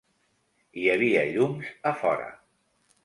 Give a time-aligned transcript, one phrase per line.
[0.83, 2.29] Hi havia llums a fora.